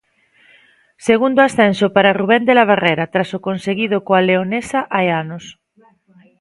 Segundo 1.07 1.39
ascenso 1.47 1.85
para 1.95 2.15
Rubén 2.19 2.43
de 2.45 2.55
la 2.57 2.67
Barrera 2.71 3.05
tras 3.13 3.29
o 3.37 3.39
conseguido 3.47 3.97
coa 4.05 4.25
Leonesa 4.27 4.79
hai 4.95 5.07
anos. 5.23 5.43